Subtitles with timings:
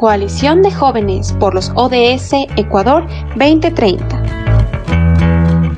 [0.00, 4.22] Coalición de Jóvenes por los ODS Ecuador 2030.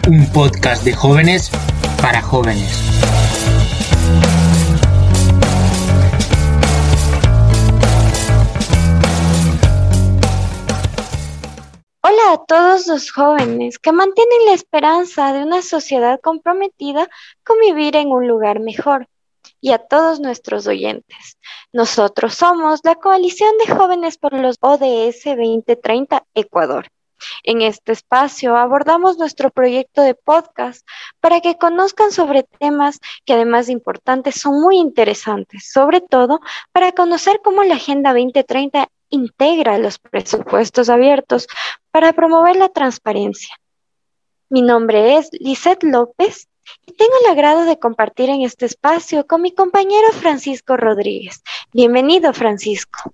[0.06, 1.50] Un podcast de jóvenes
[2.00, 2.70] para jóvenes.
[12.02, 17.08] Hola a todos los jóvenes que mantienen la esperanza de una sociedad comprometida
[17.42, 19.08] con vivir en un lugar mejor
[19.62, 21.38] y a todos nuestros oyentes.
[21.72, 26.88] Nosotros somos la Coalición de Jóvenes por los ODS 2030 Ecuador.
[27.44, 30.84] En este espacio abordamos nuestro proyecto de podcast
[31.20, 36.40] para que conozcan sobre temas que además de importantes son muy interesantes, sobre todo
[36.72, 41.46] para conocer cómo la Agenda 2030 integra los presupuestos abiertos
[41.92, 43.54] para promover la transparencia.
[44.48, 46.48] Mi nombre es Lisette López
[46.84, 51.42] tengo el agrado de compartir en este espacio con mi compañero Francisco Rodríguez.
[51.72, 53.12] Bienvenido, Francisco.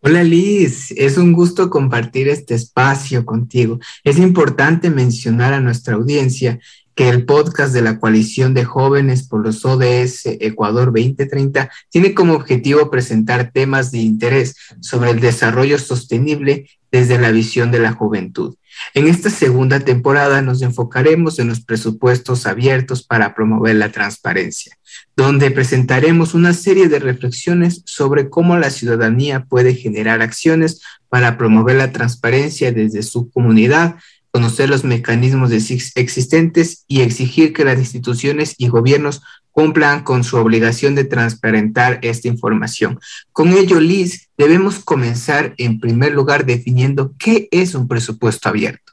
[0.00, 3.80] Hola Liz, es un gusto compartir este espacio contigo.
[4.04, 6.60] Es importante mencionar a nuestra audiencia
[6.98, 12.32] que el podcast de la Coalición de Jóvenes por los ODS Ecuador 2030 tiene como
[12.32, 18.56] objetivo presentar temas de interés sobre el desarrollo sostenible desde la visión de la juventud.
[18.94, 24.76] En esta segunda temporada nos enfocaremos en los presupuestos abiertos para promover la transparencia,
[25.14, 31.76] donde presentaremos una serie de reflexiones sobre cómo la ciudadanía puede generar acciones para promover
[31.76, 33.96] la transparencia desde su comunidad,
[34.38, 40.94] conocer los mecanismos existentes y exigir que las instituciones y gobiernos cumplan con su obligación
[40.94, 43.00] de transparentar esta información.
[43.32, 48.92] Con ello, Liz, debemos comenzar en primer lugar definiendo qué es un presupuesto abierto.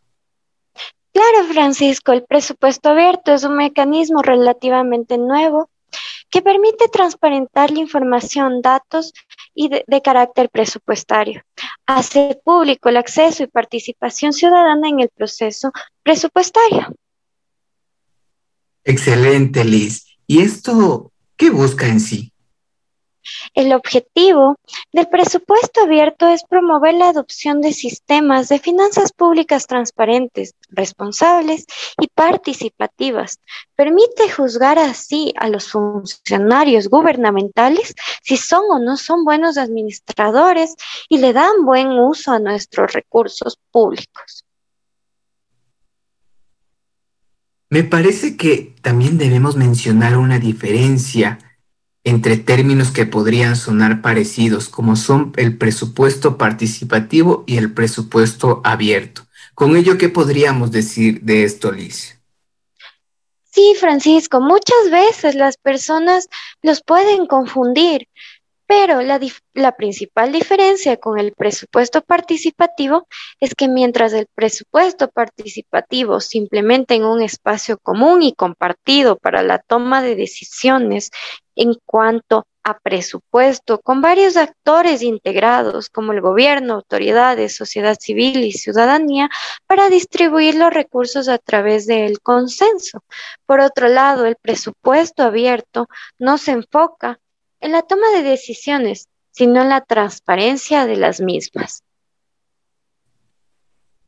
[1.14, 5.70] Claro, Francisco, el presupuesto abierto es un mecanismo relativamente nuevo
[6.36, 9.14] que permite transparentar la información, datos
[9.53, 11.42] y de, carácter presupuestario.
[11.86, 15.72] Hace público el acceso y participación ciudadana en el proceso
[16.03, 16.94] presupuestario.
[18.83, 20.08] Excelente, Liz.
[20.27, 22.33] ¿Y esto qué busca en sí?
[23.53, 24.58] El objetivo
[24.91, 31.65] del presupuesto abierto es promover la adopción de sistemas de finanzas públicas transparentes, responsables
[31.99, 33.39] y participativas.
[33.75, 37.93] Permite juzgar así a los funcionarios gubernamentales
[38.23, 40.75] si son o no son buenos administradores
[41.09, 44.45] y le dan buen uso a nuestros recursos públicos.
[47.69, 51.39] Me parece que también debemos mencionar una diferencia
[52.05, 59.23] entre términos que podrían sonar parecidos, como son el presupuesto participativo y el presupuesto abierto.
[59.55, 62.20] Con ello, ¿qué podríamos decir de esto, Liz?
[63.52, 66.27] Sí, Francisco, muchas veces las personas
[66.61, 68.08] los pueden confundir,
[68.67, 73.08] pero la, principal diferencia con el presupuesto participativo
[73.39, 79.43] es que mientras el presupuesto participativo se implementa en un espacio común y compartido para
[79.43, 81.11] la toma de decisiones
[81.55, 88.54] en cuanto a presupuesto, con varios actores integrados como el gobierno, autoridades, sociedad civil y
[88.54, 89.30] ciudadanía,
[89.67, 93.04] para distribuir los recursos a través del consenso.
[93.45, 95.87] Por otro lado, el presupuesto abierto
[96.17, 97.20] no se enfoca
[97.65, 101.81] en la toma de decisiones, sino en la transparencia de las mismas.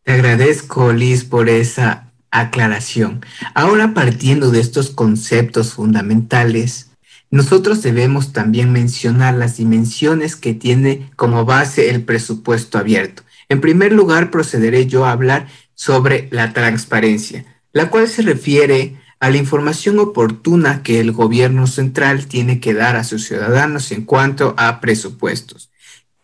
[0.04, 3.26] Te agradezco, Liz, por esa aclaración.
[3.56, 6.92] Ahora, partiendo de estos conceptos fundamentales,
[7.32, 13.24] nosotros debemos también mencionar las dimensiones que tiene como base el presupuesto abierto.
[13.50, 19.30] En primer lugar, procederé yo a hablar sobre la transparencia, la cual se refiere a
[19.30, 24.54] la información oportuna que el gobierno central tiene que dar a sus ciudadanos en cuanto
[24.58, 25.72] a presupuestos.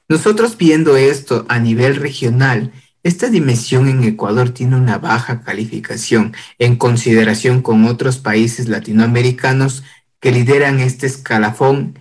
[0.08, 2.72] Nosotros viendo esto a nivel regional,
[3.04, 9.84] esta dimensión en Ecuador tiene una baja calificación en consideración con otros países latinoamericanos
[10.20, 12.00] que lideran este escalafón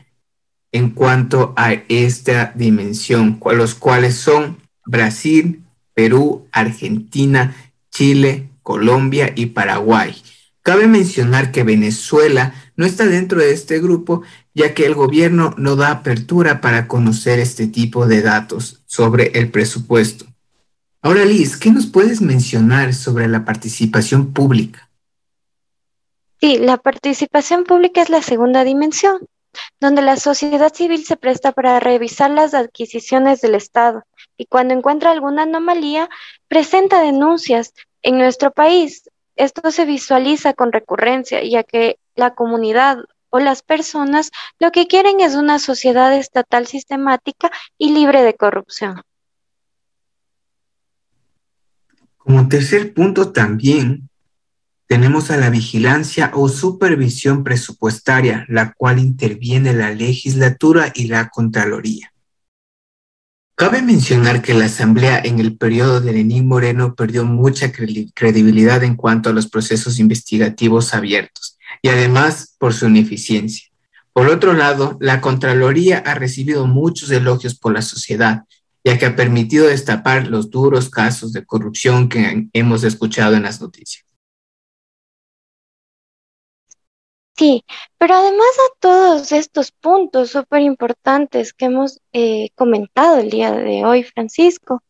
[0.71, 5.63] en cuanto a esta dimensión, los cuales son Brasil,
[5.95, 7.55] Perú, Argentina,
[7.91, 10.15] Chile, Colombia y Paraguay.
[10.63, 14.23] Cabe mencionar que Venezuela no está dentro de este grupo,
[14.55, 19.51] ya que el gobierno no da apertura para conocer este tipo de datos sobre el
[19.51, 20.27] presupuesto.
[21.01, 24.89] Ahora, Liz, ¿qué nos puedes mencionar sobre la participación pública?
[26.41, 29.19] Sí, la participación pública es la segunda dimensión,
[29.81, 34.05] donde la sociedad civil se presta para revisar las adquisiciones del Estado
[34.37, 36.09] y cuando encuentra alguna anomalía,
[36.49, 37.75] presenta denuncias.
[38.03, 42.99] En nuestro país, esto se visualiza con recurrencia, ya que la comunidad
[43.31, 49.03] o las personas lo que quieren es una sociedad estatal sistemática y libre de corrupción.
[52.19, 54.09] Como tercer punto también
[54.87, 62.12] tenemos a la vigilancia o supervisión presupuestaria, la cual interviene la legislatura y la Contraloría.
[63.55, 68.97] Cabe mencionar que la Asamblea en el periodo de Lenín Moreno perdió mucha credibilidad en
[68.97, 73.69] cuanto a los procesos investigativos abiertos y además por su ineficiencia.
[74.13, 78.45] Por otro lado, la Contraloría ha recibido muchos elogios por la sociedad,
[78.85, 83.61] ya que ha permitido destapar los duros casos de corrupción que hemos escuchado en las
[83.61, 84.05] noticias.
[87.37, 87.65] Sí,
[87.99, 93.85] pero además de todos estos puntos súper importantes que hemos eh, comentado el día de
[93.85, 94.83] hoy, Francisco,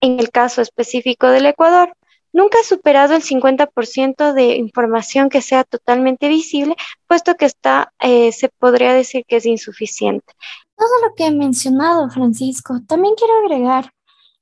[0.00, 1.96] en el caso específico del Ecuador,
[2.32, 6.76] nunca ha superado el 50% de información que sea totalmente visible,
[7.06, 10.32] puesto que está, eh, se podría decir que es insuficiente.
[10.76, 13.92] Todo lo que he mencionado, Francisco, también quiero agregar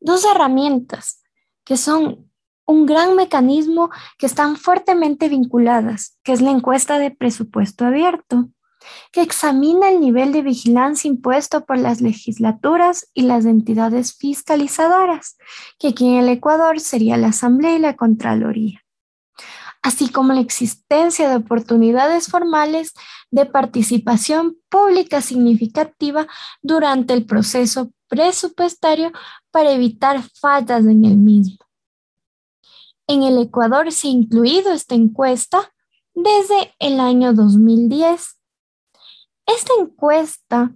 [0.00, 1.22] dos herramientas
[1.64, 2.29] que son
[2.70, 8.48] un gran mecanismo que están fuertemente vinculadas, que es la encuesta de presupuesto abierto,
[9.12, 15.36] que examina el nivel de vigilancia impuesto por las legislaturas y las entidades fiscalizadoras,
[15.78, 18.82] que aquí en el Ecuador sería la Asamblea y la Contraloría,
[19.82, 22.94] así como la existencia de oportunidades formales
[23.30, 26.26] de participación pública significativa
[26.62, 29.12] durante el proceso presupuestario
[29.50, 31.58] para evitar fallas en el mismo.
[33.10, 35.72] En el Ecuador se ha incluido esta encuesta
[36.14, 38.38] desde el año 2010.
[39.46, 40.72] Esta encuesta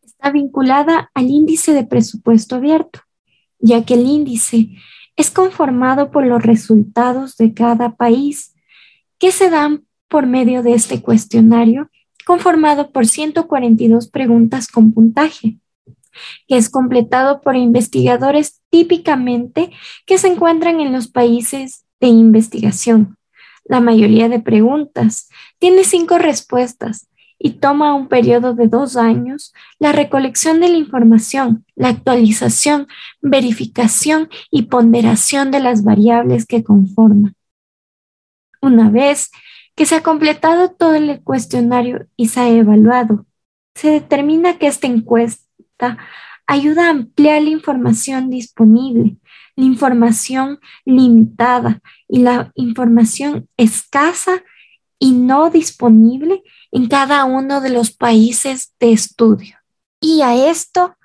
[0.00, 3.00] está vinculada al índice de presupuesto abierto,
[3.58, 4.68] ya que el índice
[5.16, 8.54] es conformado por los resultados de cada país
[9.18, 11.90] que se dan por medio de este cuestionario
[12.26, 15.58] conformado por 142 preguntas con puntaje,
[16.46, 19.70] que es completado por investigadores típicamente
[20.06, 23.16] que se encuentran en los países de investigación.
[23.64, 25.28] La mayoría de preguntas
[25.58, 31.64] tiene cinco respuestas y toma un periodo de dos años la recolección de la información,
[31.76, 32.88] la actualización,
[33.20, 37.34] verificación y ponderación de las variables que conforman.
[38.60, 39.30] Una vez
[39.78, 43.26] que se ha completado todo el cuestionario y se ha evaluado.
[43.76, 45.47] Se determina que esta encuesta
[46.46, 49.16] ayuda a ampliar la información disponible,
[49.56, 54.42] la información limitada y la información escasa
[54.98, 56.42] y no disponible
[56.72, 59.56] en cada uno de los países de estudio.
[60.00, 60.96] Y a esto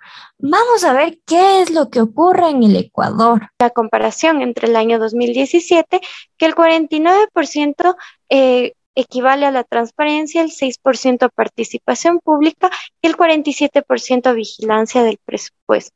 [0.45, 3.51] Vamos a ver qué es lo que ocurre en el Ecuador.
[3.59, 6.01] La comparación entre el año 2017,
[6.37, 7.95] que el 49%
[8.27, 12.69] eh, equivale a la transparencia, el 6% a participación pública
[13.01, 15.95] y el 47% a vigilancia del presupuesto.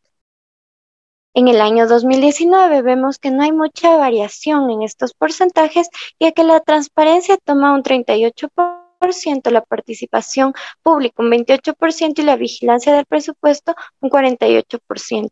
[1.34, 5.88] En el año 2019 vemos que no hay mucha variación en estos porcentajes,
[6.20, 12.94] ya que la transparencia toma un 38% la participación pública un 28% y la vigilancia
[12.94, 15.30] del presupuesto un 48%.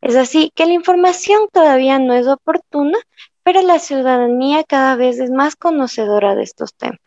[0.00, 2.98] Es así que la información todavía no es oportuna,
[3.42, 7.00] pero la ciudadanía cada vez es más conocedora de estos temas.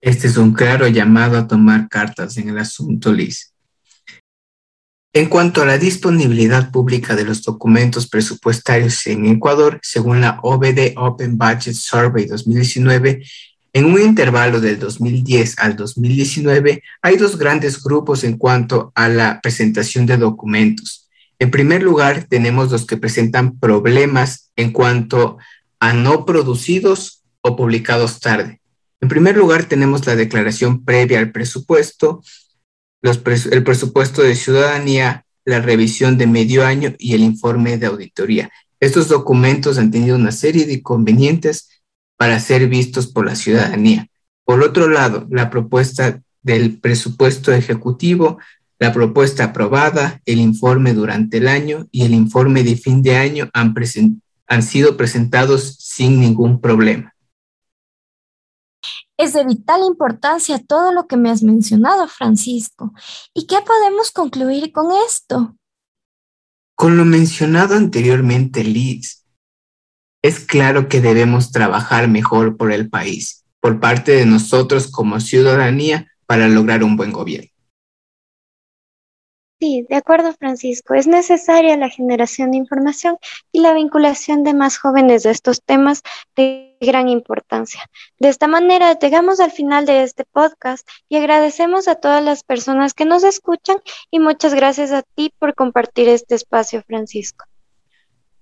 [0.00, 3.52] Este es un claro llamado a tomar cartas en el asunto, Liz.
[5.12, 10.92] En cuanto a la disponibilidad pública de los documentos presupuestarios en Ecuador, según la OBD
[10.96, 13.24] Open Budget Survey 2019,
[13.72, 19.40] en un intervalo del 2010 al 2019, hay dos grandes grupos en cuanto a la
[19.40, 21.08] presentación de documentos.
[21.40, 25.38] En primer lugar, tenemos los que presentan problemas en cuanto
[25.80, 28.60] a no producidos o publicados tarde.
[29.00, 32.22] En primer lugar, tenemos la declaración previa al presupuesto,
[33.02, 38.50] el presupuesto de ciudadanía, la revisión de medio año y el informe de auditoría.
[38.80, 41.68] Estos documentos han tenido una serie de inconvenientes
[42.16, 44.08] para ser vistos por la ciudadanía.
[44.44, 48.38] Por otro lado, la propuesta del presupuesto ejecutivo,
[48.78, 53.48] la propuesta aprobada, el informe durante el año y el informe de fin de año
[53.52, 53.74] han,
[54.46, 57.14] han sido presentados sin ningún problema.
[59.18, 62.92] Es de vital importancia todo lo que me has mencionado, Francisco.
[63.34, 65.56] ¿Y qué podemos concluir con esto?
[66.76, 69.24] Con lo mencionado anteriormente, Liz,
[70.22, 76.06] es claro que debemos trabajar mejor por el país, por parte de nosotros como ciudadanía,
[76.26, 77.50] para lograr un buen gobierno.
[79.60, 80.94] Sí, de acuerdo, Francisco.
[80.94, 83.16] Es necesaria la generación de información
[83.50, 86.02] y la vinculación de más jóvenes de estos temas
[86.36, 87.80] de gran importancia.
[88.20, 92.94] De esta manera, llegamos al final de este podcast y agradecemos a todas las personas
[92.94, 93.78] que nos escuchan
[94.12, 97.44] y muchas gracias a ti por compartir este espacio, Francisco.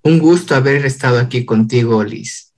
[0.03, 2.53] Un gusto haber estado aquí contigo, Liz.